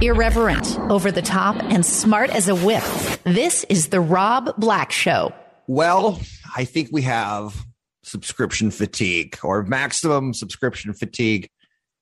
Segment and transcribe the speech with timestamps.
[0.00, 2.82] Irreverent, over the top, and smart as a whip.
[3.24, 5.32] This is The Rob Black Show.
[5.66, 6.20] Well,
[6.56, 7.64] I think we have
[8.02, 11.48] subscription fatigue or maximum subscription fatigue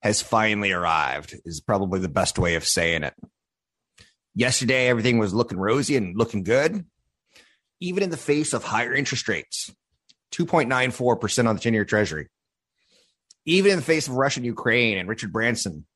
[0.02, 3.14] has finally arrived, is probably the best way of saying it.
[4.34, 6.84] Yesterday, everything was looking rosy and looking good,
[7.80, 9.70] even in the face of higher interest rates
[10.32, 12.28] 2.94% on the 10 year treasury.
[13.44, 15.86] Even in the face of Russia and Ukraine and Richard Branson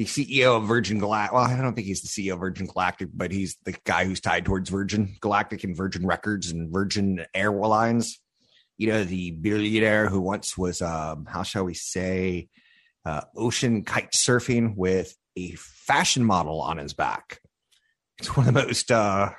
[0.00, 1.34] the CEO of Virgin Galactic.
[1.34, 4.22] Well, I don't think he's the CEO of Virgin Galactic, but he's the guy who's
[4.22, 8.18] tied towards Virgin Galactic and Virgin Records and Virgin Airlines.
[8.78, 12.48] You know, the billionaire who once was, um, how shall we say,
[13.04, 17.42] uh, ocean kite surfing with a fashion model on his back.
[18.20, 19.32] It's one of the most, uh,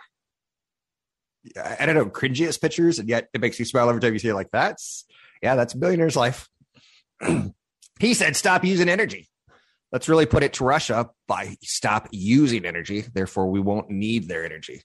[1.57, 4.27] I don't know, cringiest pictures, and yet it makes you smile every time you see
[4.27, 4.35] it.
[4.35, 5.05] Like that's,
[5.41, 6.47] yeah, that's a billionaire's life.
[7.99, 9.30] he said, "Stop using energy."
[9.91, 13.01] Let's really put it to Russia by stop using energy.
[13.01, 14.83] Therefore, we won't need their energy.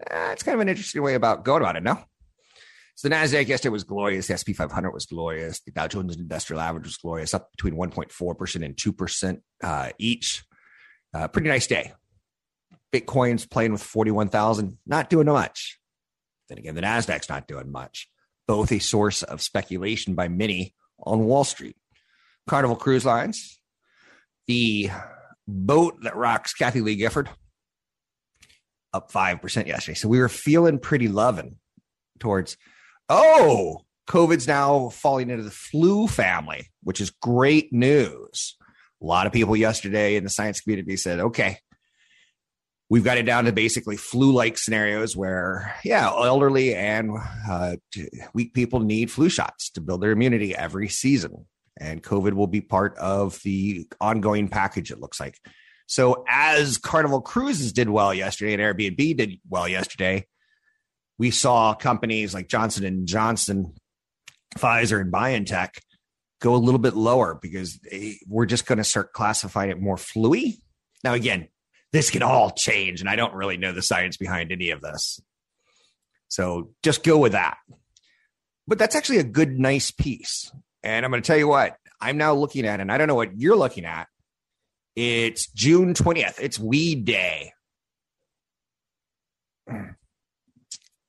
[0.00, 1.82] Uh, it's kind of an interesting way about going about it.
[1.82, 1.98] No.
[2.96, 4.28] So the Nasdaq yesterday was glorious.
[4.28, 5.60] The SP 500 was glorious.
[5.60, 10.44] The Dow Jones Industrial Average was glorious, up between 1.4% and 2% uh, each.
[11.12, 11.92] Uh, pretty nice day.
[12.92, 15.80] Bitcoin's playing with 41,000, not doing much.
[16.48, 18.08] Then again, the Nasdaq's not doing much.
[18.46, 21.76] Both a source of speculation by many on Wall Street.
[22.46, 23.58] Carnival Cruise Lines
[24.46, 24.90] the
[25.46, 27.28] boat that rocks Kathie Lee Gifford
[28.92, 29.94] up 5% yesterday.
[29.94, 31.56] So we were feeling pretty loving
[32.20, 32.56] towards,
[33.08, 38.56] oh, COVID's now falling into the flu family, which is great news.
[39.02, 41.58] A lot of people yesterday in the science community said, okay,
[42.88, 47.10] we've got it down to basically flu like scenarios where, yeah, elderly and
[47.50, 47.76] uh,
[48.32, 51.46] weak people need flu shots to build their immunity every season
[51.78, 55.38] and COVID will be part of the ongoing package, it looks like.
[55.86, 60.26] So, as Carnival Cruises did well yesterday and Airbnb did well yesterday,
[61.18, 63.74] we saw companies like Johnson and Johnson,
[64.56, 65.78] Pfizer, and BioNTech
[66.40, 69.96] go a little bit lower because they, we're just going to start classifying it more
[69.96, 70.54] fluey.
[71.02, 71.48] Now, again,
[71.92, 75.20] this can all change, and I don't really know the science behind any of this.
[76.28, 77.58] So just go with that.
[78.66, 80.50] But that's actually a good, nice piece.
[80.84, 83.14] And I'm going to tell you what, I'm now looking at, and I don't know
[83.14, 84.06] what you're looking at.
[84.94, 86.38] It's June 20th.
[86.38, 87.52] It's Weed Day.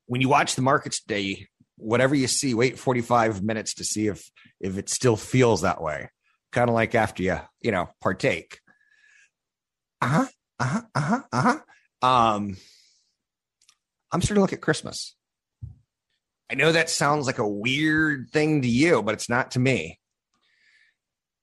[0.07, 1.47] When you watch the markets today,
[1.77, 4.29] whatever you see, wait 45 minutes to see if
[4.61, 6.11] if it still feels that way.
[6.51, 8.59] Kind of like after you, you know, partake.
[10.03, 10.27] Uh-huh.
[10.59, 10.81] Uh-huh.
[10.93, 11.21] Uh-huh.
[11.33, 11.59] Uh-huh.
[12.07, 12.55] Um,
[14.11, 15.15] I'm starting to look at Christmas.
[16.49, 19.99] I know that sounds like a weird thing to you, but it's not to me.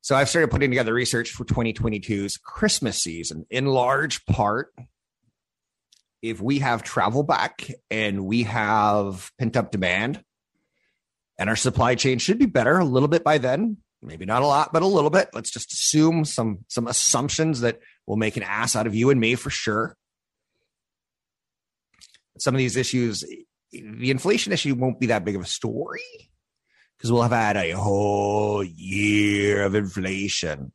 [0.01, 4.73] So I've started putting together research for 2022's Christmas season in large part.
[6.21, 10.23] If we have travel back and we have pent up demand,
[11.39, 14.47] and our supply chain should be better a little bit by then, maybe not a
[14.47, 15.31] lot, but a little bit.
[15.33, 19.21] Let's just assume some some assumptions that will make an ass out of you and
[19.21, 19.97] me for sure.
[22.39, 23.25] Some of these issues
[23.73, 26.01] the inflation issue won't be that big of a story
[26.97, 30.73] because we'll have had a whole year of inflation.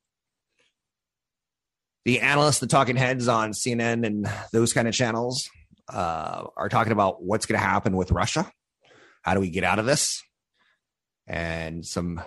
[2.06, 5.50] The analysts, the talking heads on CNN and those kind of channels
[5.92, 8.50] uh, are talking about what's going to happen with Russia.
[9.22, 10.24] How do we get out of this?
[11.28, 12.22] And some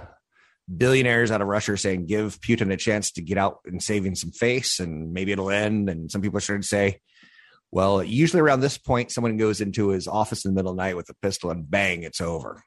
[0.75, 4.15] billionaires out of Russia are saying, give Putin a chance to get out and saving
[4.15, 5.89] some face and maybe it'll end.
[5.89, 7.01] And some people starting to say,
[7.73, 10.83] well, usually around this point, someone goes into his office in the middle of the
[10.83, 12.63] night with a pistol and bang, it's over.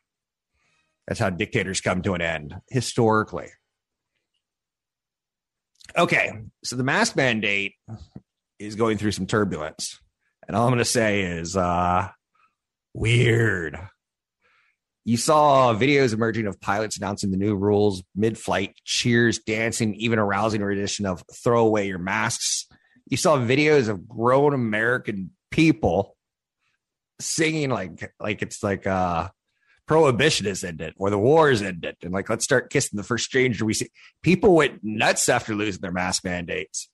[1.08, 3.50] That's how dictators come to an end historically.
[5.98, 6.32] Okay,
[6.64, 7.74] so the mask mandate
[8.58, 10.00] is going through some turbulence.
[10.48, 12.10] And all I'm going to say is uh,
[12.94, 13.78] weird.
[15.06, 20.18] You saw videos emerging of pilots announcing the new rules mid flight, cheers, dancing, even
[20.18, 22.68] a rousing rendition of throw away your masks
[23.08, 26.16] you saw videos of grown American people
[27.20, 29.30] singing like like it's like uh
[29.88, 33.26] prohibition is ended or the war is ended and like let's start kissing the first
[33.26, 33.90] stranger we see
[34.24, 36.90] people went nuts after losing their mask mandates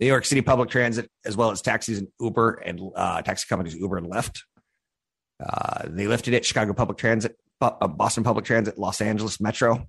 [0.00, 3.74] New York City public transit, as well as taxis and Uber and uh, taxi companies,
[3.74, 4.42] Uber and Lyft.
[5.44, 6.44] Uh, they lifted it.
[6.44, 9.86] Chicago Public Transit, uh, Boston Public Transit, Los Angeles Metro.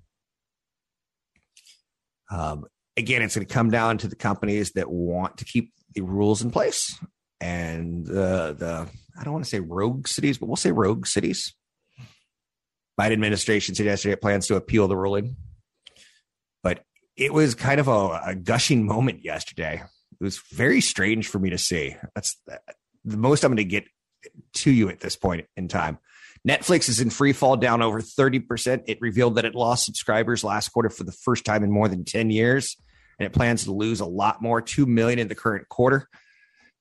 [2.30, 2.64] Um,
[3.00, 6.42] again, it's going to come down to the companies that want to keep the rules
[6.42, 6.96] in place
[7.40, 8.86] and the the
[9.18, 11.54] I don't want to say rogue cities, but we'll say rogue cities.
[12.98, 15.36] Biden administration said yesterday it plans to appeal the ruling,
[16.62, 16.84] but
[17.16, 19.82] it was kind of a, a gushing moment yesterday.
[20.20, 21.96] It was very strange for me to see.
[22.14, 22.36] That's
[23.04, 23.84] the most I'm going to get
[24.52, 25.98] to you at this point in time.
[26.46, 28.84] Netflix is in free fall down over 30%.
[28.86, 32.04] It revealed that it lost subscribers last quarter for the first time in more than
[32.04, 32.76] 10 years,
[33.20, 36.08] and it plans to lose a lot more, 2 million in the current quarter.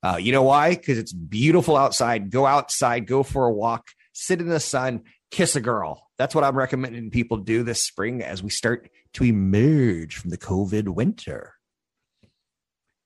[0.01, 0.69] Uh, you know why?
[0.69, 2.31] Because it's beautiful outside.
[2.31, 5.01] Go outside, go for a walk, sit in the sun,
[5.31, 6.07] kiss a girl.
[6.17, 10.37] That's what I'm recommending people do this spring as we start to emerge from the
[10.37, 11.55] COVID winter.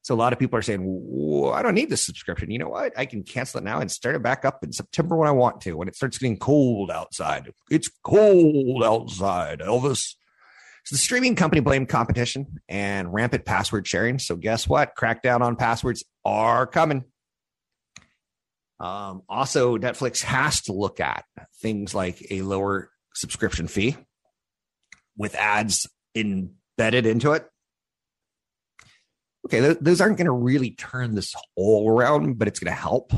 [0.03, 0.81] So a lot of people are saying,
[1.53, 2.51] I don't need this subscription.
[2.51, 2.93] You know what?
[2.95, 5.61] I can cancel it now and start it back up in September when I want
[5.61, 7.49] to, when it starts getting cold outside.
[7.71, 10.15] It's cold outside, Elvis.
[10.85, 14.19] So the streaming company blamed competition and rampant password sharing.
[14.19, 14.95] So guess what?
[14.95, 17.05] Crackdown on passwords are coming.
[18.79, 21.23] Um, also, Netflix has to look at
[21.61, 23.95] things like a lower subscription fee
[25.15, 27.47] with ads embedded into it
[29.45, 32.79] okay, th- those aren't going to really turn this all around, but it's going to
[32.79, 33.13] help.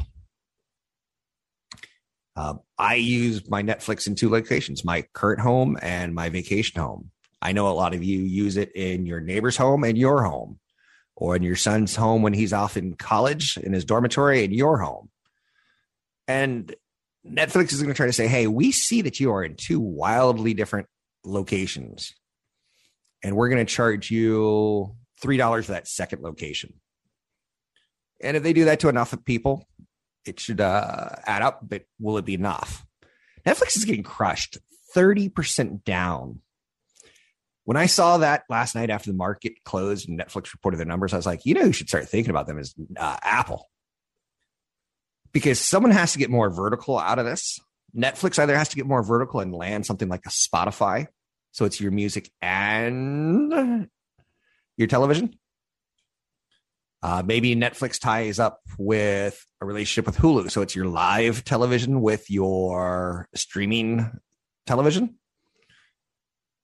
[2.35, 7.11] Uh, I use my Netflix in two locations my current home and my vacation home.
[7.45, 10.59] I know a lot of you use it in your neighbor's home and your home,
[11.15, 14.79] or in your son's home when he's off in college in his dormitory in your
[14.79, 15.11] home.
[16.27, 16.73] And
[17.23, 19.79] Netflix is going to try to say, hey, we see that you are in two
[19.79, 20.87] wildly different
[21.23, 22.15] locations,
[23.23, 26.73] and we're going to charge you $3 for that second location.
[28.23, 29.67] And if they do that to enough people,
[30.25, 32.83] it should uh, add up, but will it be enough?
[33.45, 34.57] Netflix is getting crushed
[34.95, 36.39] 30% down.
[37.65, 41.13] When I saw that last night after the market closed and Netflix reported their numbers,
[41.13, 43.67] I was like, you know, you should start thinking about them as uh, Apple.
[45.31, 47.59] Because someone has to get more vertical out of this.
[47.95, 51.07] Netflix either has to get more vertical and land something like a Spotify.
[51.51, 53.87] So it's your music and
[54.77, 55.35] your television.
[57.01, 60.51] Uh, maybe Netflix ties up with a relationship with Hulu.
[60.51, 64.11] So it's your live television with your streaming
[64.65, 65.15] television.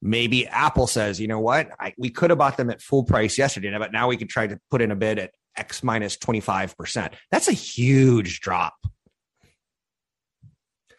[0.02, 1.70] Maybe Apple says, you know what?
[1.80, 4.48] I, we could have bought them at full price yesterday, but now we can try
[4.48, 7.14] to put in a bid at X minus 25%.
[7.30, 8.74] That's a huge drop.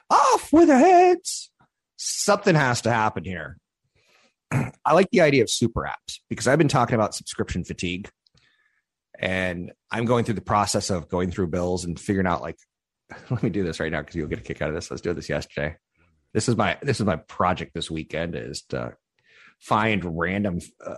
[0.09, 1.51] Off with the heads.
[1.97, 3.57] Something has to happen here.
[4.85, 8.09] I like the idea of super apps because I've been talking about subscription fatigue.
[9.19, 12.57] And I'm going through the process of going through bills and figuring out like,
[13.31, 14.91] let me do this right now because you'll get a kick out of this.
[14.91, 15.77] Let's do this yesterday.
[16.35, 18.97] This is my this is my project this weekend is to
[19.61, 20.97] find random uh,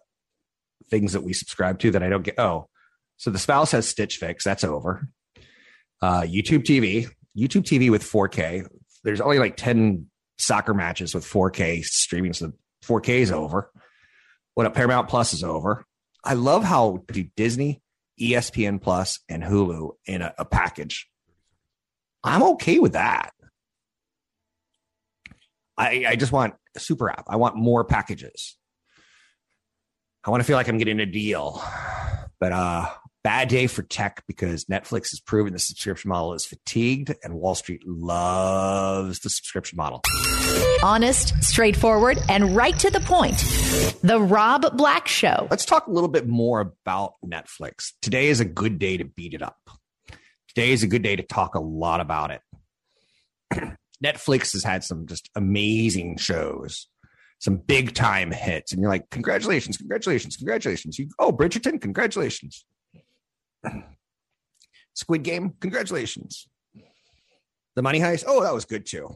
[0.91, 2.39] things that we subscribe to that I don't get.
[2.39, 2.69] Oh,
[3.17, 4.45] so the spouse has Stitch Fix.
[4.45, 5.09] That's over.
[6.01, 8.67] Uh, YouTube TV, YouTube TV with 4K.
[9.03, 10.07] There's only like 10
[10.39, 12.33] soccer matches with 4K streaming.
[12.33, 12.53] So
[12.85, 13.71] 4K is over.
[14.55, 15.85] What a Paramount Plus is over.
[16.23, 17.05] I love how
[17.37, 17.83] Disney,
[18.21, 21.09] ESPN Plus, and Hulu in a, a package.
[22.23, 23.34] I'm okay with that.
[25.77, 27.25] I, I just want a super app.
[27.29, 28.57] I want more packages.
[30.25, 31.63] I want to feel like I'm getting a deal.
[32.41, 32.89] But uh
[33.25, 37.55] bad day for tech because Netflix has proven the subscription model is fatigued and Wall
[37.55, 40.03] Street loves the subscription model.
[40.83, 43.39] Honest, straightforward, and right to the point.
[44.03, 45.49] The Rob Black Show.
[45.51, 47.93] Let's talk a little bit more about Netflix.
[48.03, 49.57] Today is a good day to beat it up.
[50.49, 52.41] Today is a good day to talk a lot about it.
[54.05, 56.89] Netflix has had some just amazing shows
[57.41, 62.65] some big time hits and you're like congratulations congratulations congratulations you oh bridgerton congratulations
[64.95, 66.49] Squid Game, congratulations.
[67.75, 69.15] The Money Heist, oh, that was good too.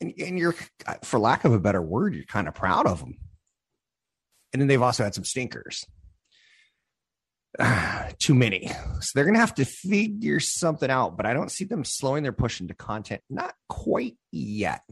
[0.00, 0.54] And, and you're,
[0.86, 3.18] uh, for lack of a better word, you're kind of proud of them.
[4.52, 5.84] And then they've also had some stinkers.
[8.18, 8.70] too many.
[9.00, 12.22] So they're going to have to figure something out, but I don't see them slowing
[12.22, 13.22] their push into content.
[13.28, 14.82] Not quite yet.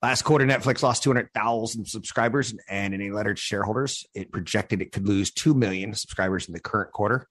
[0.00, 4.92] Last quarter, Netflix lost 200,000 subscribers, and in a letter to shareholders, it projected it
[4.92, 7.26] could lose 2 million subscribers in the current quarter.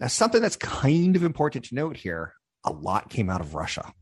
[0.00, 2.34] Now, something that's kind of important to note here
[2.64, 3.92] a lot came out of Russia.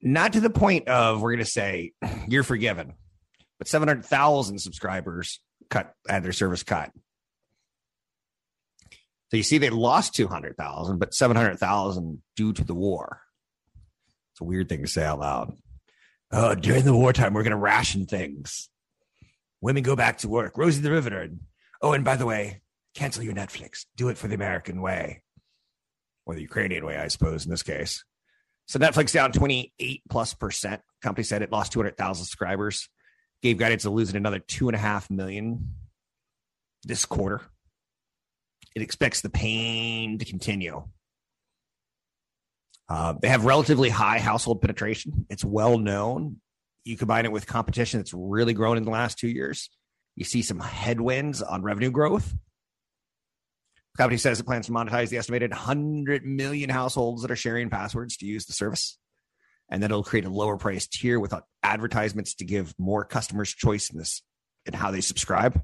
[0.00, 1.92] Not to the point of we're going to say
[2.28, 2.94] you're forgiven,
[3.58, 6.90] but 700,000 subscribers cut had their service cut.
[9.30, 13.20] So you see, they lost 200,000, but 700,000 due to the war.
[14.32, 15.56] It's a weird thing to say out loud.
[16.30, 18.68] Oh, during the wartime, we're going to ration things.
[19.60, 20.58] Women go back to work.
[20.58, 21.28] Rosie the Riveter.
[21.80, 22.62] Oh, and by the way,
[22.94, 23.86] cancel your Netflix.
[23.96, 25.22] Do it for the American way
[26.26, 28.04] or the Ukrainian way, I suppose, in this case.
[28.66, 30.80] So Netflix down 28 plus percent.
[31.02, 32.88] Company said it lost 200,000 subscribers,
[33.44, 35.74] gave guidance of losing another two and a half million
[36.82, 37.42] this quarter.
[38.74, 40.82] It expects the pain to continue.
[42.88, 45.26] Uh, they have relatively high household penetration.
[45.28, 46.40] It's well known.
[46.84, 49.68] You combine it with competition that's really grown in the last two years.
[50.16, 52.34] You see some headwinds on revenue growth.
[53.94, 57.68] The company says it plans to monetize the estimated 100 million households that are sharing
[57.68, 58.98] passwords to use the service.
[59.74, 63.90] And then it'll create a lower price tier without advertisements to give more customers choice
[63.90, 64.22] in this
[64.66, 65.60] and how they subscribe.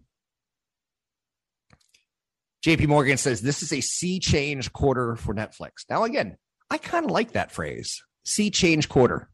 [2.67, 5.85] JP Morgan says this is a sea change quarter for Netflix.
[5.89, 6.37] Now, again,
[6.69, 9.31] I kind of like that phrase sea change quarter.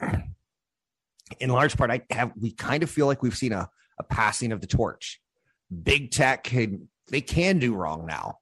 [1.38, 4.50] In large part, I have we kind of feel like we've seen a, a passing
[4.50, 5.20] of the torch.
[5.84, 8.38] Big tech can they can do wrong now.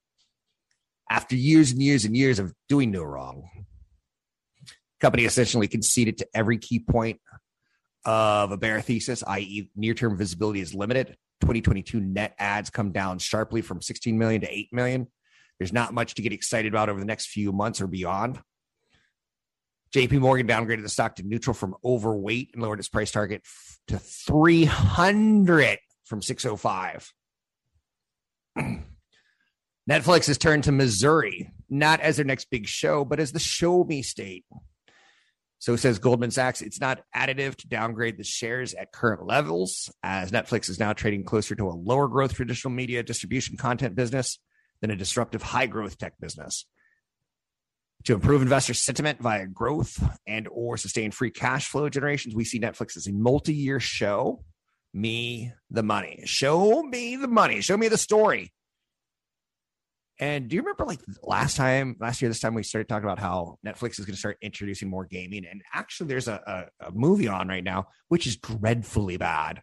[1.10, 3.50] After years and years and years of doing no wrong.
[5.00, 7.20] Company essentially conceded to every key point
[8.04, 13.60] of a bear thesis, i.e., near-term visibility is limited 2022 net ads come down sharply
[13.60, 15.06] from 16 million to 8 million.
[15.58, 18.40] There's not much to get excited about over the next few months or beyond.
[19.94, 23.42] JP Morgan downgraded the stock to neutral from overweight and lowered its price target
[23.88, 27.12] to 300 from 605.
[29.90, 33.84] Netflix has turned to Missouri, not as their next big show, but as the show
[33.84, 34.44] me state.
[35.66, 40.30] So says Goldman Sachs, it's not additive to downgrade the shares at current levels, as
[40.30, 44.38] Netflix is now trading closer to a lower growth traditional media distribution content business
[44.80, 46.66] than a disruptive high growth tech business.
[48.04, 52.60] To improve investor sentiment via growth and or sustain free cash flow generations, we see
[52.60, 54.44] Netflix as a multi-year show.
[54.94, 56.22] Me the money.
[56.26, 57.60] Show me the money.
[57.60, 58.52] Show me the story.
[60.18, 63.18] And do you remember like last time, last year, this time we started talking about
[63.18, 65.44] how Netflix is going to start introducing more gaming?
[65.44, 69.62] And actually, there's a, a, a, movie on right now, which is dreadfully bad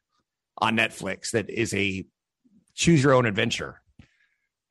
[0.60, 2.06] on Netflix that is a
[2.76, 3.82] choose your own adventure.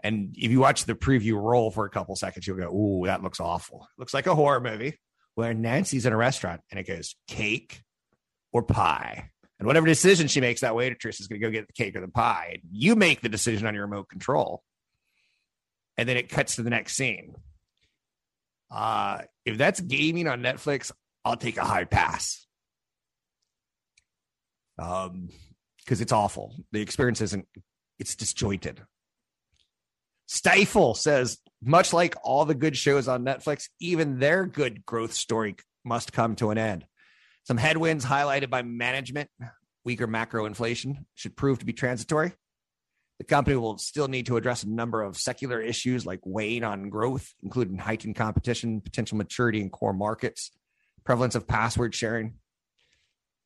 [0.05, 3.23] And if you watch the preview roll for a couple seconds, you'll go, Ooh, that
[3.23, 3.89] looks awful.
[3.99, 4.99] Looks like a horror movie
[5.35, 7.83] where Nancy's in a restaurant and it goes cake
[8.53, 9.31] or pie.
[9.59, 12.01] And whatever decision she makes, that waitress is going to go get the cake or
[12.01, 12.59] the pie.
[12.71, 14.63] You make the decision on your remote control
[15.97, 17.35] and then it cuts to the next scene.
[18.71, 20.93] Uh, if that's gaming on Netflix,
[21.25, 22.47] I'll take a hard pass.
[24.79, 25.29] Um,
[25.79, 26.55] because it's awful.
[26.73, 27.47] The experience isn't,
[27.99, 28.81] it's disjointed.
[30.29, 35.57] Stifel says, much like all the good shows on Netflix, even their good growth story
[35.85, 36.87] must come to an end.
[37.45, 39.29] Some headwinds highlighted by management,
[39.85, 42.33] weaker macro inflation should prove to be transitory.
[43.23, 46.89] The company will still need to address a number of secular issues like weighing on
[46.89, 50.51] growth, including heightened competition, potential maturity in core markets,
[51.05, 52.35] prevalence of password sharing.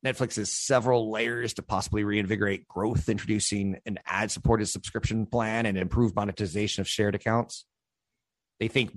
[0.03, 5.77] Netflix has several layers to possibly reinvigorate growth, introducing an ad supported subscription plan and
[5.77, 7.63] improved monetization of shared accounts.
[8.59, 8.93] They think,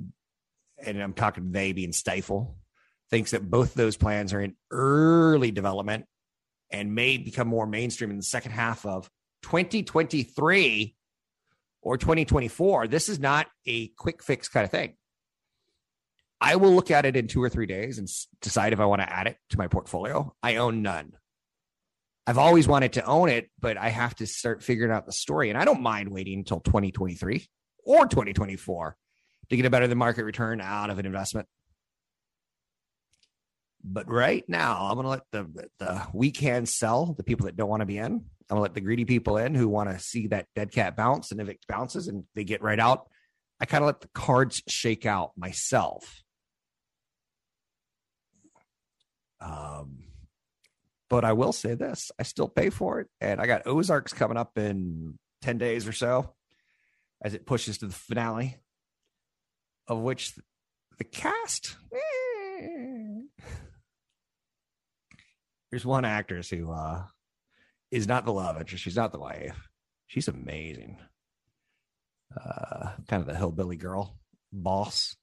[0.82, 2.54] and I'm talking they being Stifel,
[3.10, 6.06] thinks that both those plans are in early development
[6.70, 9.10] and may become more mainstream in the second half of
[9.42, 10.96] 2023
[11.82, 14.96] or 2024, this is not a quick fix kind of thing.
[16.40, 18.08] I will look at it in two or three days and
[18.40, 20.34] decide if I want to add it to my portfolio.
[20.42, 21.12] I own none.
[22.26, 25.50] I've always wanted to own it, but I have to start figuring out the story.
[25.50, 27.46] And I don't mind waiting until 2023
[27.84, 28.96] or 2024
[29.50, 31.48] to get a better than market return out of an investment.
[33.82, 37.56] But right now, I'm going to let the the weak hands sell, the people that
[37.56, 38.26] don't want to be in.
[38.50, 41.30] I'm to let the greedy people in who want to see that dead cat bounce.
[41.30, 43.08] And if it bounces and they get right out,
[43.60, 46.22] I kind of let the cards shake out myself.
[49.40, 50.04] Um,
[51.08, 53.08] but I will say this I still pay for it.
[53.20, 56.34] And I got Ozarks coming up in 10 days or so
[57.22, 58.56] as it pushes to the finale,
[59.86, 60.34] of which
[60.98, 61.76] the cast.
[61.94, 63.20] Eh,
[65.70, 67.04] there's one actress who uh,
[67.90, 68.84] is not the love interest.
[68.84, 69.68] She's not the wife.
[70.06, 70.98] She's amazing.
[72.36, 74.16] Uh, kind of the hillbilly girl
[74.52, 75.16] boss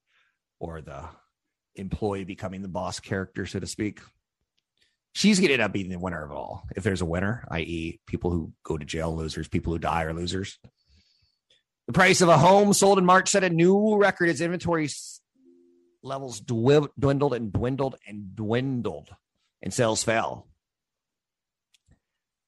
[0.59, 1.03] or the
[1.75, 4.01] employee becoming the boss character, so to speak.
[5.13, 6.63] She's going to end up being the winner of all.
[6.75, 10.13] If there's a winner, i.e., people who go to jail losers, people who die are
[10.13, 10.59] losers.
[11.87, 14.89] The price of a home sold in March set a new record as inventory
[16.03, 19.09] levels dwindled and dwindled and dwindled
[19.61, 20.47] and sales fell.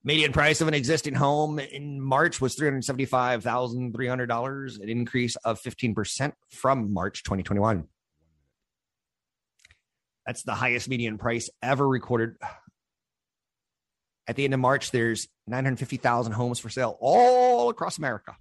[0.10, 6.92] Median price of an existing home in March was $375,300, an increase of 15% from
[6.92, 7.84] March 2021.
[10.26, 12.38] That's the highest median price ever recorded.
[14.28, 18.36] At the end of March, there's 950,000 homes for sale all across America.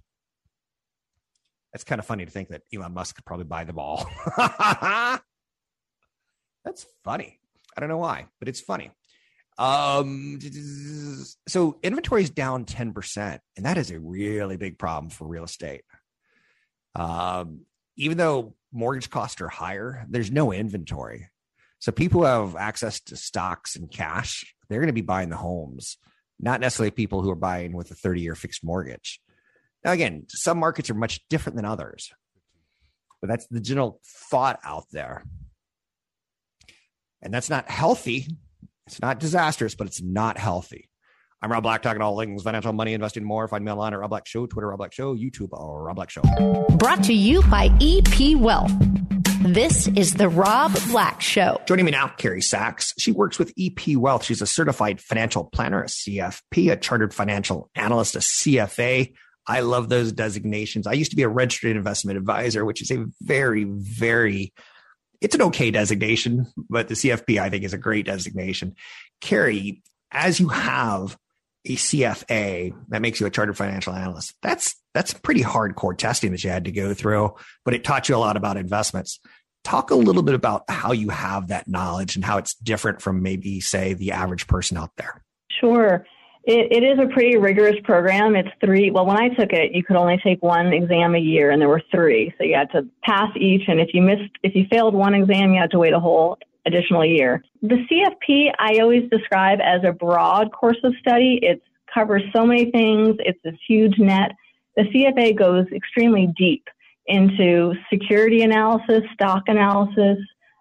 [1.71, 4.09] That's kind of funny to think that Elon Musk could probably buy them all.
[6.65, 7.39] That's funny.
[7.77, 8.89] I don't know why, but it's funny.
[9.59, 10.39] Um,
[11.47, 15.81] so inventory is down 10%, and that is a really big problem for real estate.
[16.95, 17.65] Um,
[17.97, 21.27] even though mortgage costs are higher, there's no inventory.
[21.79, 25.37] So people who have access to stocks and cash, they're going to be buying the
[25.37, 25.97] homes,
[26.39, 29.21] not necessarily people who are buying with a 30 year fixed mortgage.
[29.83, 32.11] Now, again, some markets are much different than others,
[33.21, 35.23] but that's the general thought out there.
[37.21, 38.27] And that's not healthy.
[38.89, 40.89] It's not disastrous, but it's not healthy.
[41.43, 43.47] I'm Rob Black, talking all things financial, money, investing, more.
[43.47, 46.09] Find me online at Rob Black Show, Twitter, Rob Black Show, YouTube, or Rob Black
[46.09, 46.23] Show.
[46.71, 48.71] Brought to you by EP Wealth.
[49.41, 51.61] This is the Rob Black Show.
[51.67, 52.95] Joining me now, Carrie Sachs.
[52.97, 54.23] She works with EP Wealth.
[54.23, 59.13] She's a certified financial planner, a CFP, a chartered financial analyst, a CFA.
[59.45, 60.87] I love those designations.
[60.87, 64.51] I used to be a registered investment advisor, which is a very, very
[65.21, 68.75] it's an okay designation, but the CFP I think is a great designation.
[69.21, 71.17] Carrie, as you have
[71.65, 76.43] a CFA that makes you a chartered financial analyst, that's that's pretty hardcore testing that
[76.43, 77.35] you had to go through,
[77.65, 79.19] but it taught you a lot about investments.
[79.65, 83.21] Talk a little bit about how you have that knowledge and how it's different from
[83.21, 85.23] maybe say the average person out there.
[85.51, 86.05] Sure.
[86.49, 88.35] It, it is a pretty rigorous program.
[88.35, 88.89] It's three.
[88.89, 91.69] Well, when I took it, you could only take one exam a year, and there
[91.69, 92.33] were three.
[92.39, 95.53] So you had to pass each, and if you missed, if you failed one exam,
[95.53, 97.43] you had to wait a whole additional year.
[97.61, 101.37] The CFP I always describe as a broad course of study.
[101.43, 101.61] It
[101.93, 103.17] covers so many things.
[103.19, 104.31] It's this huge net.
[104.75, 106.67] The CFA goes extremely deep
[107.05, 110.17] into security analysis, stock analysis,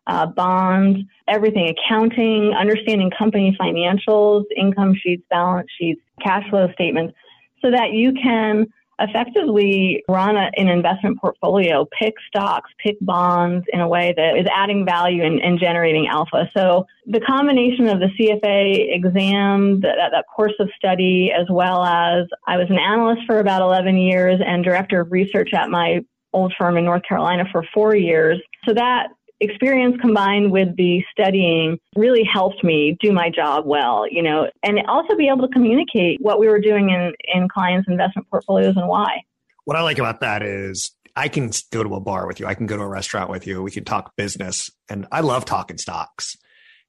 [0.09, 7.14] uh, bonds, everything, accounting, understanding company financials, income sheets, balance sheets, cash flow statements,
[7.62, 8.66] so that you can
[9.01, 14.47] effectively run a, an investment portfolio, pick stocks, pick bonds in a way that is
[14.53, 16.51] adding value and, and generating alpha.
[16.57, 22.27] So the combination of the CFA exam, that, that course of study, as well as
[22.47, 26.01] I was an analyst for about 11 years and director of research at my
[26.33, 28.40] old firm in North Carolina for four years.
[28.66, 29.09] So that
[29.40, 34.81] experience combined with the studying really helped me do my job well, you know, and
[34.88, 38.88] also be able to communicate what we were doing in, in clients' investment portfolios and
[38.88, 39.22] why.
[39.64, 42.55] What I like about that is I can go to a bar with you, I
[42.55, 45.79] can go to a restaurant with you, we can talk business, and I love talking
[45.79, 46.37] stocks.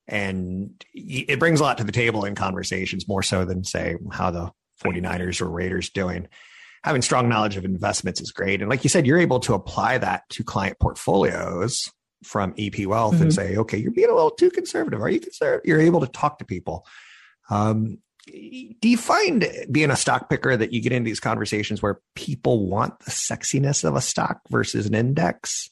[0.07, 4.31] And it brings a lot to the table in conversations, more so than say how
[4.31, 4.51] the
[4.83, 6.27] 49ers or Raiders doing
[6.83, 8.61] having strong knowledge of investments is great.
[8.61, 11.91] And like you said, you're able to apply that to client portfolios
[12.23, 13.23] from EP Wealth mm-hmm.
[13.23, 15.01] and say, okay, you're being a little too conservative.
[15.01, 15.65] Are you conservative?
[15.65, 16.85] You're able to talk to people.
[17.49, 21.99] Um, do you find being a stock picker that you get into these conversations where
[22.15, 25.69] people want the sexiness of a stock versus an index?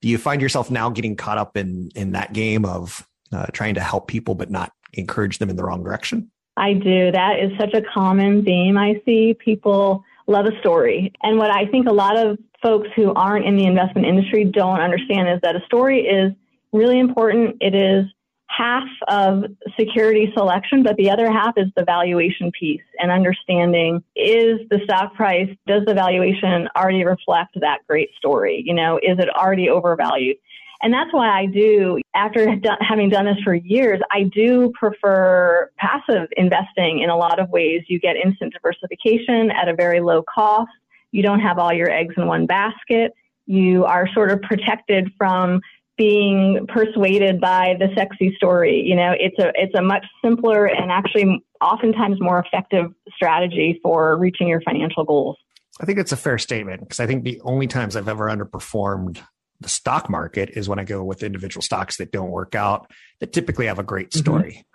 [0.00, 3.74] Do you find yourself now getting caught up in in that game of uh, trying
[3.74, 6.30] to help people but not encourage them in the wrong direction?
[6.56, 7.12] I do.
[7.12, 9.34] That is such a common theme I see.
[9.34, 11.12] People love a story.
[11.22, 14.80] And what I think a lot of folks who aren't in the investment industry don't
[14.80, 16.32] understand is that a story is
[16.72, 17.56] really important.
[17.60, 18.04] It is
[18.48, 19.44] half of
[19.78, 25.14] security selection, but the other half is the valuation piece and understanding is the stock
[25.14, 28.62] price, does the valuation already reflect that great story?
[28.64, 30.36] You know, is it already overvalued?
[30.82, 36.28] And that's why I do, after having done this for years, I do prefer passive
[36.36, 37.82] investing in a lot of ways.
[37.88, 40.70] You get instant diversification at a very low cost.
[41.10, 43.12] You don't have all your eggs in one basket.
[43.46, 45.60] You are sort of protected from
[45.96, 48.80] being persuaded by the sexy story.
[48.80, 54.16] You know, it's a it's a much simpler and actually oftentimes more effective strategy for
[54.16, 55.36] reaching your financial goals.
[55.80, 59.20] I think it's a fair statement because I think the only times I've ever underperformed
[59.60, 62.90] the stock market is when I go with individual stocks that don't work out
[63.20, 64.20] that typically have a great mm-hmm.
[64.20, 64.66] story.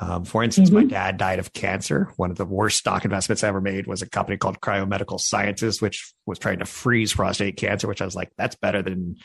[0.00, 0.78] Um, for instance, mm-hmm.
[0.78, 2.10] my dad died of cancer.
[2.16, 5.80] One of the worst stock investments I ever made was a company called Cryomedical Sciences,
[5.80, 9.16] which was trying to freeze prostate cancer, which I was like, that's better than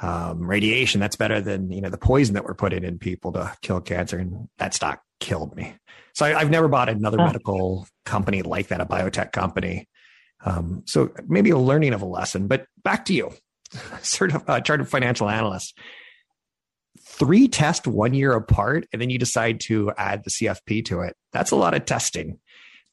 [0.00, 1.00] um, radiation.
[1.00, 4.18] That's better than, you know, the poison that we're putting in people to kill cancer.
[4.18, 5.74] And that stock killed me.
[6.14, 7.26] So I, have never bought another oh.
[7.26, 9.88] medical company like that, a biotech company.
[10.44, 12.46] Um, so maybe a learning of a lesson.
[12.46, 13.32] But back to you,
[14.20, 15.78] of uh, chartered financial analyst.
[17.00, 21.16] Three tests one year apart, and then you decide to add the CFP to it.
[21.32, 22.38] That's a lot of testing.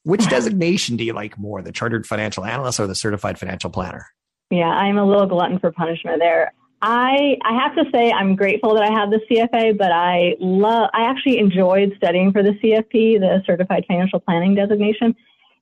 [0.04, 4.06] Which designation do you like more, the chartered financial analyst or the certified financial planner?
[4.50, 6.52] Yeah, I'm a little glutton for punishment there.
[6.82, 10.90] I I have to say I'm grateful that I have the CFA, but I love
[10.92, 15.16] I actually enjoyed studying for the CFP, the Certified Financial Planning designation,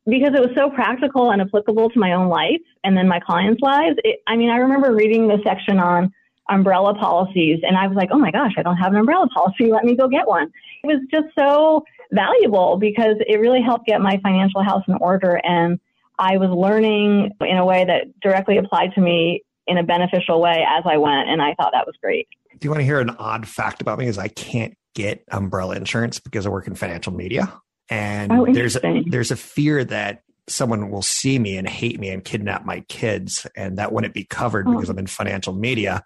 [0.06, 3.62] because it was so practical and applicable to my own life and then my clients'
[3.62, 3.96] lives.
[4.04, 6.12] It, I mean, I remember reading the section on
[6.50, 9.72] umbrella policies, and I was like, oh my gosh, I don't have an umbrella policy.
[9.72, 10.50] Let me go get one.
[10.82, 15.40] It was just so valuable because it really helped get my financial house in order
[15.42, 15.80] and
[16.18, 20.64] I was learning in a way that directly applied to me in a beneficial way
[20.68, 21.28] as I went.
[21.28, 22.28] And I thought that was great.
[22.52, 24.06] Do you want to hear an odd fact about me?
[24.06, 27.52] Is I can't get umbrella insurance because I work in financial media.
[27.90, 32.10] And oh, there's a, there's a fear that someone will see me and hate me
[32.10, 34.72] and kidnap my kids, and that wouldn't be covered oh.
[34.72, 36.02] because I'm in financial media.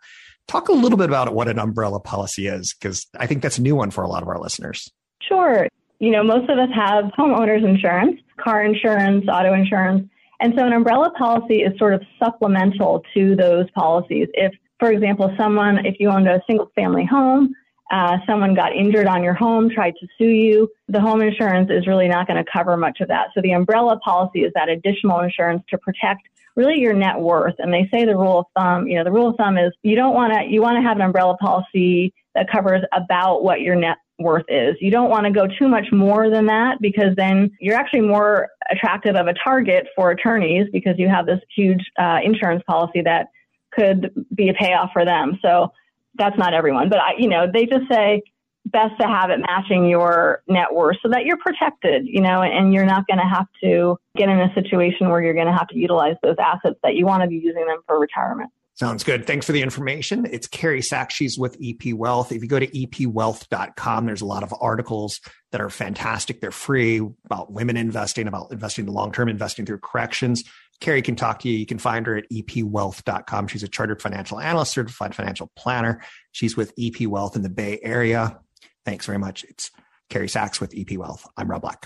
[0.46, 3.62] Talk a little bit about what an umbrella policy is, because I think that's a
[3.62, 4.90] new one for a lot of our listeners.
[5.20, 5.68] Sure.
[5.98, 10.08] You know, most of us have homeowners insurance, car insurance, auto insurance.
[10.40, 14.28] And so an umbrella policy is sort of supplemental to those policies.
[14.34, 17.52] If, for example, someone, if you owned a single family home,
[17.90, 21.86] uh, someone got injured on your home, tried to sue you, the home insurance is
[21.86, 23.28] really not going to cover much of that.
[23.34, 26.22] So the umbrella policy is that additional insurance to protect
[26.54, 27.54] really your net worth.
[27.58, 29.96] And they say the rule of thumb, you know, the rule of thumb is you
[29.96, 33.74] don't want to, you want to have an umbrella policy that covers about what your
[33.76, 34.74] net worth is.
[34.80, 38.48] You don't want to go too much more than that because then you're actually more
[38.70, 43.28] attractive of a target for attorneys because you have this huge uh, insurance policy that
[43.72, 45.38] could be a payoff for them.
[45.40, 45.72] So
[46.18, 48.22] that's not everyone, but I, you know, they just say
[48.66, 52.72] best to have it matching your net worth so that you're protected, you know, and
[52.72, 55.68] you're not going to have to get in a situation where you're going to have
[55.68, 58.50] to utilize those assets that you want to be using them for retirement.
[58.74, 59.26] Sounds good.
[59.26, 60.24] Thanks for the information.
[60.30, 61.12] It's Carrie Sachs.
[61.12, 62.30] She's with EP Wealth.
[62.30, 66.40] If you go to epwealth.com, there's a lot of articles that are fantastic.
[66.40, 70.44] They're free about women investing, about investing the long term, investing through corrections.
[70.80, 71.58] Carrie can talk to you.
[71.58, 73.48] You can find her at epwealth.com.
[73.48, 76.02] She's a chartered financial analyst, certified financial planner.
[76.32, 78.38] She's with EP Wealth in the Bay Area.
[78.84, 79.44] Thanks very much.
[79.44, 79.70] It's
[80.08, 81.26] Carrie Sachs with EP Wealth.
[81.36, 81.84] I'm Rob Black.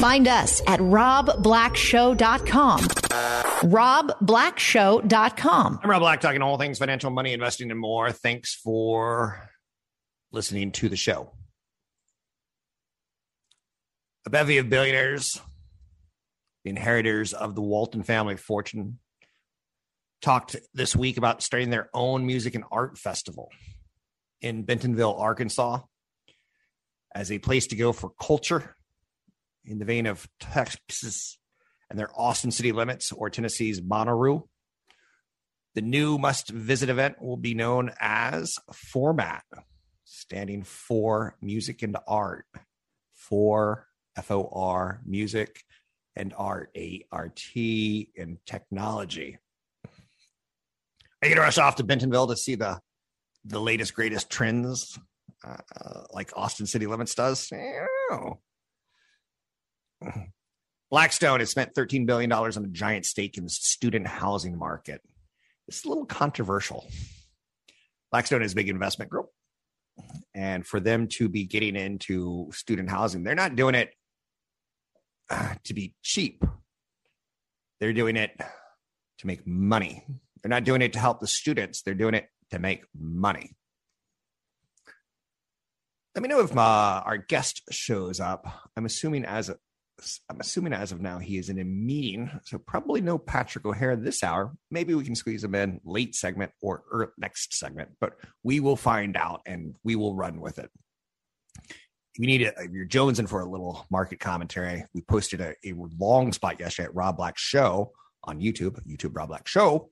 [0.00, 2.80] Find us at robblackshow.com.
[2.80, 5.80] robblackshow.com.
[5.82, 8.10] I'm Rob Black, talking all things financial, money, investing, and more.
[8.12, 9.48] Thanks for
[10.32, 11.32] listening to the show.
[14.26, 15.40] A bevy of billionaires,
[16.66, 18.98] the inheritors of the Walton family fortune,
[20.20, 23.50] talked this week about starting their own music and art festival
[24.40, 25.78] in Bentonville, Arkansas
[27.14, 28.74] as a place to go for culture
[29.64, 31.38] in the vein of Texas
[31.88, 34.48] and their Austin city limits or Tennessee's Bonnaroo.
[35.76, 39.44] The new must visit event will be known as Format,
[40.02, 42.46] standing for music and art.
[43.14, 45.62] For F O R, music
[46.16, 49.38] and art, A R T, and technology.
[51.22, 52.80] I get to rush off to Bentonville to see the
[53.44, 54.98] the latest, greatest trends
[55.44, 57.50] uh, like Austin City Limits does.
[60.90, 65.00] Blackstone has spent $13 billion on a giant stake in the student housing market.
[65.68, 66.86] It's a little controversial.
[68.12, 69.26] Blackstone is a big investment group.
[70.34, 73.94] And for them to be getting into student housing, they're not doing it
[75.30, 76.44] uh, to be cheap.
[77.80, 78.32] They're doing it
[79.18, 80.04] to make money.
[80.42, 81.82] They're not doing it to help the students.
[81.82, 83.56] They're doing it to make money.
[86.14, 86.62] Let me know if my,
[87.04, 88.46] our guest shows up.
[88.76, 89.50] I'm assuming as
[90.28, 93.96] I'm assuming as of now he is in a meeting, so probably no Patrick O'Hare
[93.96, 94.54] this hour.
[94.70, 98.12] Maybe we can squeeze him in late segment or next segment, but
[98.42, 100.70] we will find out and we will run with it.
[102.18, 106.32] You need it, you're jonesing for a little market commentary, we posted a, a long
[106.32, 107.92] spot yesterday at Rob Black Show
[108.24, 109.90] on YouTube, YouTube Rob Black Show.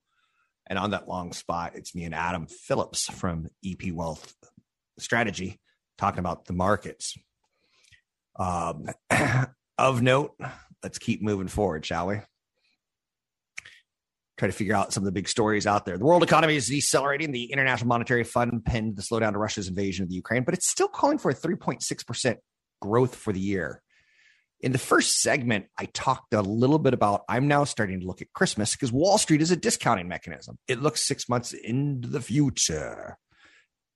[0.67, 4.35] And on that long spot, it's me and Adam Phillips from EP Wealth
[4.99, 5.61] Strategy
[5.99, 7.15] talking about the markets.
[8.37, 8.87] Um,
[9.79, 10.35] of note,
[10.83, 12.21] let's keep moving forward, shall we?
[14.37, 15.97] Try to figure out some of the big stories out there.
[15.97, 17.31] The world economy is decelerating.
[17.31, 20.69] The International Monetary Fund pinned the slowdown to Russia's invasion of the Ukraine, but it's
[20.69, 22.37] still calling for a 3.6%
[22.83, 23.81] growth for the year.
[24.61, 28.23] In the first segment, I talked a little bit about I'm now starting to look
[28.23, 30.59] at Christmas because Wall Street is a discounting mechanism.
[30.67, 33.19] It looks six months into the future.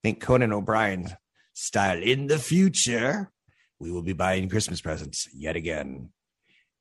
[0.05, 1.09] Think Conan O'Brien
[1.55, 2.01] style.
[2.01, 3.33] In the future,
[3.81, 6.11] we will be buying Christmas presents yet again.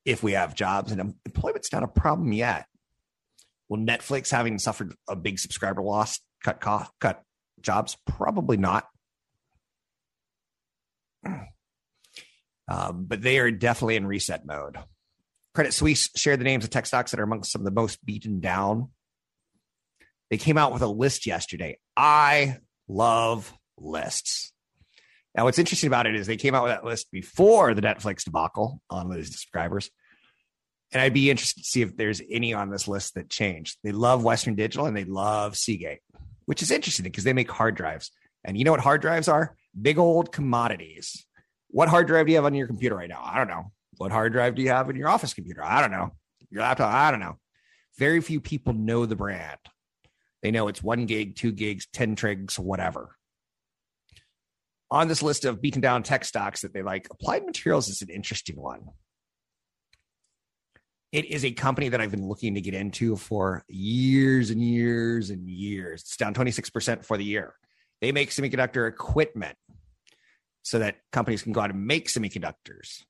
[0.05, 2.65] if we have jobs and employment's not a problem yet.
[3.69, 7.23] Will Netflix, having suffered a big subscriber loss, cut cost, cut
[7.61, 7.97] jobs?
[8.05, 8.87] Probably not.
[12.69, 14.77] Um, but they are definitely in reset mode.
[15.55, 18.05] Credit Suisse shared the names of tech stocks that are amongst some of the most
[18.05, 18.89] beaten down.
[20.29, 21.77] They came out with a list yesterday.
[21.95, 24.51] I love lists.
[25.33, 28.23] Now, what's interesting about it is they came out with that list before the Netflix
[28.23, 29.89] debacle on those subscribers.
[30.93, 33.77] And I'd be interested to see if there's any on this list that changed.
[33.83, 35.99] They love Western Digital and they love Seagate,
[36.45, 38.11] which is interesting because they make hard drives.
[38.45, 39.55] And you know what hard drives are?
[39.79, 41.25] Big old commodities.
[41.69, 43.21] What hard drive do you have on your computer right now?
[43.23, 43.71] I don't know.
[43.97, 45.63] What hard drive do you have in your office computer?
[45.63, 46.11] I don't know.
[46.49, 46.93] Your laptop?
[46.93, 47.37] I don't know.
[47.97, 49.59] Very few people know the brand.
[50.41, 53.15] They know it's one gig, two gigs, 10 trigs, whatever.
[54.89, 58.09] On this list of beaten down tech stocks that they like, Applied Materials is an
[58.09, 58.85] interesting one.
[61.11, 65.29] It is a company that I've been looking to get into for years and years
[65.29, 66.01] and years.
[66.01, 67.53] It's down 26% for the year.
[68.01, 69.57] They make semiconductor equipment
[70.63, 73.03] so that companies can go out and make semiconductors,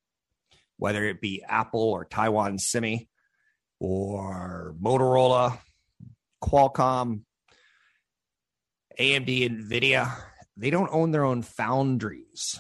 [0.77, 3.09] whether it be Apple or Taiwan Semi
[3.79, 5.57] or Motorola,
[6.43, 7.21] Qualcomm,
[8.99, 10.11] AMD, NVIDIA.
[10.55, 12.59] They don't own their own foundries.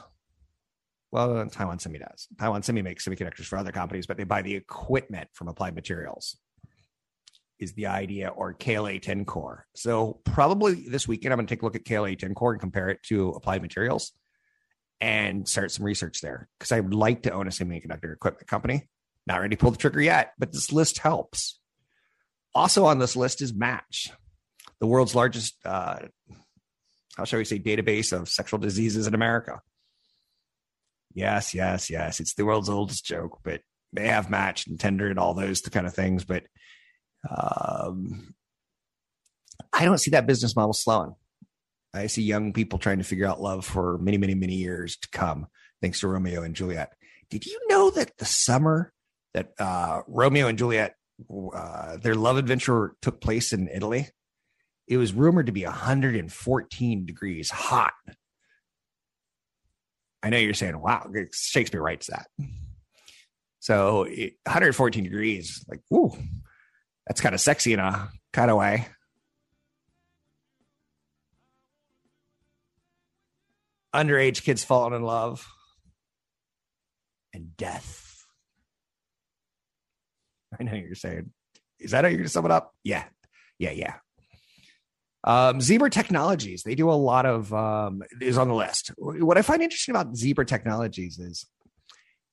[1.17, 2.27] Well, Taiwan Semi does.
[2.39, 6.37] Taiwan Semi makes semiconductors for other companies, but they buy the equipment from Applied Materials.
[7.57, 9.61] Is the idea or KLA-Tencor.
[9.73, 13.01] So, probably this weekend, I'm going to take a look at KLA-Tencor and compare it
[13.07, 14.11] to Applied Materials
[15.01, 18.87] and start some research there because I would like to own a semiconductor equipment company.
[19.25, 21.59] Not ready to pull the trigger yet, but this list helps.
[22.53, 24.11] Also on this list is Match,
[24.79, 25.97] the world's largest, uh,
[27.15, 29.61] how shall we say, database of sexual diseases in America.
[31.17, 32.19] Yes, yes, yes.
[32.19, 35.87] It's the world's oldest joke, but they have Match and Tinder and all those kind
[35.87, 36.23] of things.
[36.23, 36.43] But
[37.27, 38.35] um,
[39.73, 41.15] I don't see that business model slowing.
[41.91, 45.09] I see young people trying to figure out love for many, many, many years to
[45.09, 45.47] come,
[45.81, 46.93] thanks to Romeo and Juliet.
[47.31, 48.93] Did you know that the summer
[49.33, 50.97] that uh, Romeo and Juliet,
[51.51, 54.09] uh, their love adventure took place in Italy?
[54.87, 57.93] It was rumored to be 114 degrees hot.
[60.23, 62.27] I know you're saying, wow, Shakespeare writes that.
[63.59, 66.11] So it, 114 degrees, like, ooh,
[67.05, 68.87] that's kind of sexy in a kind of way.
[73.97, 75.47] underage kids falling in love,
[77.33, 78.25] and death.
[80.57, 81.31] I know you're saying,
[81.79, 82.73] is that how you're going to sum it up?
[82.83, 83.03] Yeah.
[83.59, 83.71] Yeah.
[83.71, 83.95] Yeah.
[85.27, 88.91] Um, Zebra Technologies, they do a lot of, um, is on the list.
[88.97, 91.45] What I find interesting about Zebra Technologies is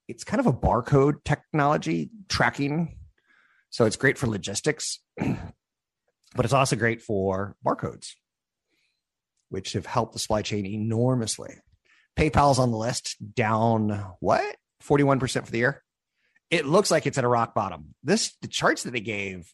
[0.06, 2.96] it's kind of a barcode technology tracking.
[3.70, 8.12] So it's great for logistics, but it's also great for barcodes
[9.54, 11.54] which have helped the supply chain enormously.
[12.18, 14.56] PayPal's on the list, down what?
[14.82, 15.84] 41% for the year.
[16.50, 17.94] It looks like it's at a rock bottom.
[18.02, 19.52] This the charts that they gave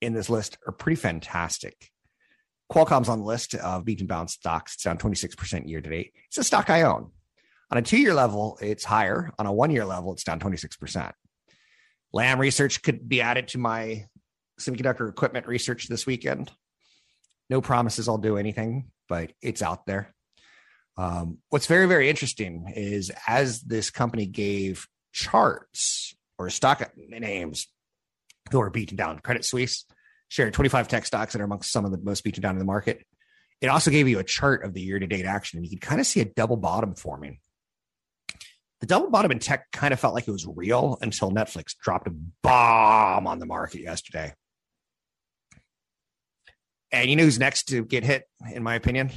[0.00, 1.90] in this list are pretty fantastic.
[2.72, 4.74] Qualcomm's on the list of beaten bound stocks.
[4.74, 6.14] It's down 26% year to date.
[6.28, 7.10] It's a stock I own.
[7.70, 9.30] On a two year level, it's higher.
[9.38, 11.12] On a one year level, it's down 26%.
[12.14, 14.06] Lam research could be added to my
[14.58, 16.50] semiconductor equipment research this weekend.
[17.50, 20.14] No promises I'll do anything, but it's out there.
[20.96, 27.66] Um, what's very, very interesting is as this company gave charts or stock names
[28.50, 29.84] who are beaten down, Credit Suisse
[30.32, 32.64] shared 25 tech stocks that are amongst some of the most beaten down in the
[32.64, 33.04] market.
[33.60, 35.86] It also gave you a chart of the year to date action, and you could
[35.86, 37.38] kind of see a double bottom forming.
[38.80, 42.08] The double bottom in tech kind of felt like it was real until Netflix dropped
[42.08, 44.32] a bomb on the market yesterday.
[46.90, 49.10] And you know who's next to get hit, in my opinion?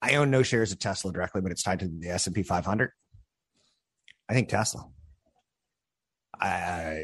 [0.00, 2.42] I own no shares of Tesla directly, but it's tied to the S and P
[2.42, 2.90] 500.
[4.30, 4.88] I think Tesla.
[6.40, 7.00] Uh,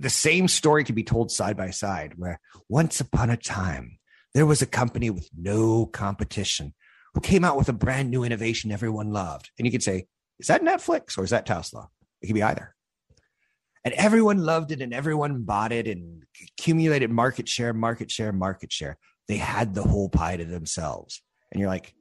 [0.00, 2.14] the same story can be told side by side.
[2.16, 3.98] Where once upon a time
[4.34, 6.74] there was a company with no competition
[7.14, 10.06] who came out with a brand new innovation everyone loved, and you could say,
[10.38, 11.88] is that Netflix or is that Tesla?
[12.22, 12.74] It could be either
[13.84, 16.24] and everyone loved it and everyone bought it and
[16.58, 18.98] accumulated market share, market share, market share.
[19.26, 21.22] They had the whole pie to themselves.
[21.50, 21.94] And you're like,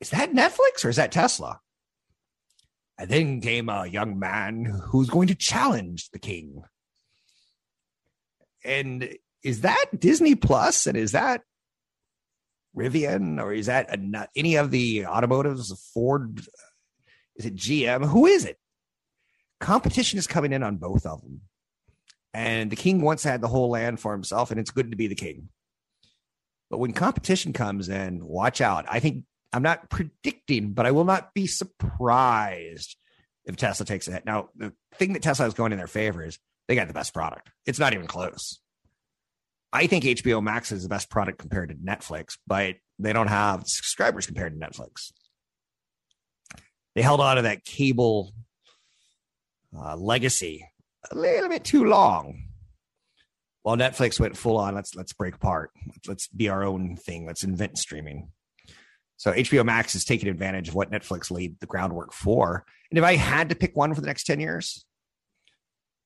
[0.00, 1.60] is that Netflix or is that Tesla?
[2.98, 6.62] And then came a young man who's going to challenge the king.
[8.64, 10.86] And is that Disney Plus?
[10.86, 11.42] And is that
[12.76, 13.40] Rivian?
[13.42, 13.98] Or is that
[14.34, 15.72] any of the automotives?
[15.92, 16.40] Ford?
[16.40, 16.62] Uh,
[17.36, 18.06] is it GM?
[18.06, 18.58] Who is it?
[19.64, 21.40] competition is coming in on both of them.
[22.32, 25.06] And the king once had the whole land for himself, and it's good to be
[25.06, 25.48] the king.
[26.70, 28.84] But when competition comes in, watch out.
[28.88, 32.96] I think I'm not predicting, but I will not be surprised
[33.44, 34.24] if Tesla takes it.
[34.26, 37.14] Now, the thing that Tesla is going in their favor is they got the best
[37.14, 37.50] product.
[37.66, 38.60] It's not even close.
[39.72, 43.66] I think HBO Max is the best product compared to Netflix, but they don't have
[43.66, 45.12] subscribers compared to Netflix.
[46.94, 48.32] They held on to that cable
[49.76, 50.64] uh, legacy
[51.10, 52.44] a little bit too long.
[53.62, 55.70] While Netflix went full on, let's let's break apart.
[56.06, 57.26] Let's be our own thing.
[57.26, 58.30] Let's invent streaming.
[59.16, 62.64] So HBO Max is taking advantage of what Netflix laid the groundwork for.
[62.90, 64.84] And if I had to pick one for the next 10 years,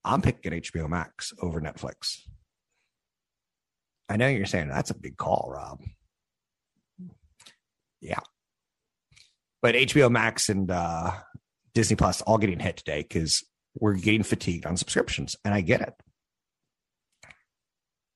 [0.09, 2.21] I'm picking HBO Max over Netflix.
[4.09, 5.83] I know you're saying that's a big call, Rob.
[8.01, 8.21] Yeah.
[9.61, 11.13] But HBO Max and uh,
[11.75, 13.45] Disney Plus all getting hit today because
[13.79, 15.95] we're getting fatigued on subscriptions, and I get it.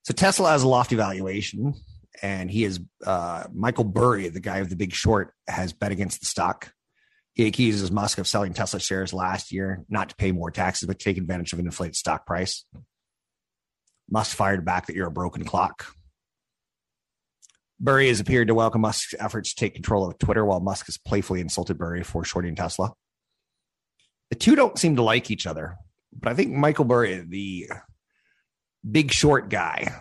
[0.04, 1.74] So Tesla has a lofty valuation,
[2.22, 6.20] and he is uh, Michael Burry, the guy of The Big Short, has bet against
[6.20, 6.72] the stock.
[7.34, 10.98] He accuses Musk of selling Tesla shares last year, not to pay more taxes, but
[10.98, 12.64] take advantage of an inflated stock price.
[14.10, 15.86] Musk fired back that you're a broken clock.
[17.80, 20.98] Burry has appeared to welcome Musk's efforts to take control of Twitter, while Musk has
[20.98, 22.92] playfully insulted Burry for shorting Tesla.
[24.30, 25.76] The two don't seem to like each other,
[26.12, 27.70] but I think Michael Burry, the
[28.88, 29.94] big short guy,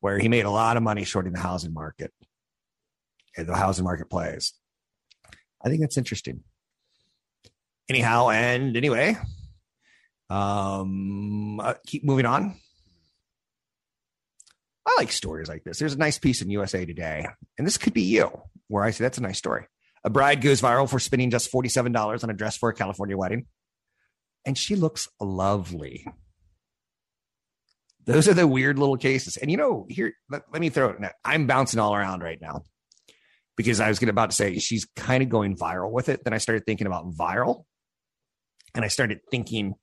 [0.00, 2.12] where he made a lot of money shorting the housing market
[3.36, 4.52] and the housing market plays.
[5.62, 6.42] I think that's interesting.
[7.88, 9.16] Anyhow, and anyway,
[10.30, 12.54] um, uh, keep moving on.
[14.86, 15.78] I like stories like this.
[15.78, 18.30] There's a nice piece in USA Today, and this could be you,
[18.68, 19.66] where I say that's a nice story.
[20.04, 23.46] A bride goes viral for spending just $47 on a dress for a California wedding,
[24.46, 26.06] and she looks lovely.
[28.06, 29.36] Those are the weird little cases.
[29.36, 31.12] And you know, here, let, let me throw it.
[31.24, 32.62] I'm bouncing all around right now
[33.58, 36.22] because I was going about to say she's kind of going viral with it.
[36.22, 37.64] Then I started thinking about viral,
[38.72, 39.74] and I started thinking,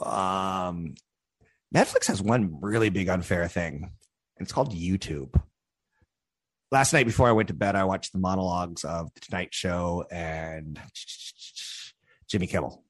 [0.00, 0.94] um,
[1.74, 3.84] Netflix has one really big unfair thing.
[3.84, 5.40] And it's called YouTube.
[6.72, 10.06] Last night before I went to bed, I watched the monologues of the Tonight Show
[10.10, 10.80] and
[12.30, 12.82] Jimmy Kimmel.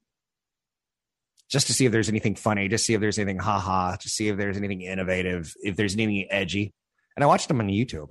[1.49, 4.29] Just to see if there's anything funny, just see if there's anything haha, to see
[4.29, 6.73] if there's anything innovative, if there's anything edgy.
[7.15, 8.09] And I watched them on YouTube.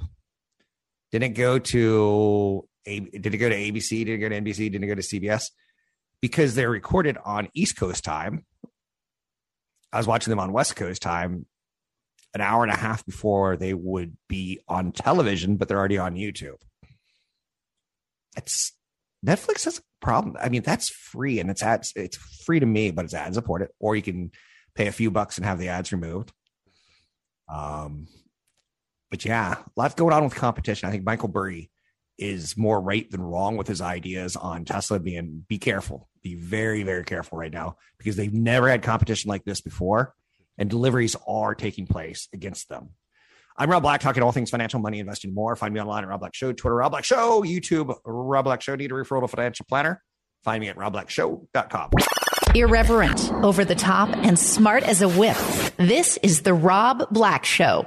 [1.13, 4.05] Didn't go to a did it go to ABC?
[4.05, 4.71] Did it go to NBC?
[4.73, 5.51] Did it go to CBS?
[6.21, 8.45] Because they're recorded on East Coast time.
[9.93, 11.47] I was watching them on West Coast time
[12.35, 16.15] an hour and a half before they would be on television, but they're already on
[16.15, 16.61] YouTube.
[18.37, 18.73] It's
[19.27, 20.37] Netflix has a problem.
[20.41, 21.93] I mean, that's free and it's ads.
[21.97, 24.31] It's free to me, but it's ad supported, or you can
[24.75, 26.33] pay a few bucks and have the ads removed.
[27.53, 28.07] Um,
[29.11, 30.89] but yeah, lots going on with competition.
[30.89, 31.71] I think Michael Burry
[32.19, 36.83] is more right than wrong with his ideas on Tesla being be careful, be very,
[36.83, 40.15] very careful right now because they've never had competition like this before,
[40.59, 42.91] and deliveries are taking place against them.
[43.57, 45.57] I'm Rob Black, talking all things financial, money, investing, more.
[45.57, 48.77] Find me online at Rob Black Show, Twitter, Rob Black Show, YouTube, Rob Black Show.
[48.77, 50.03] Need a referral to financial planner?
[50.45, 51.91] Find me at robblackshow.com.
[52.55, 55.37] Irreverent, over the top, and smart as a whip.
[55.77, 57.87] This is the Rob Black Show.